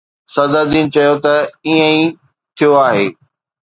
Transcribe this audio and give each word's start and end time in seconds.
صدرالدين 0.33 0.85
چيو 0.93 1.15
ته 1.23 1.33
ائين 1.67 1.81
ئي 1.89 2.01
ٿيو 2.57 2.69
آهي. 2.87 3.07